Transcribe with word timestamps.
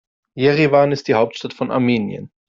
Jerewan 0.35 0.91
ist 0.93 1.07
die 1.07 1.13
Hauptstadt 1.13 1.53
von 1.53 1.69
Armenien. 1.69 2.31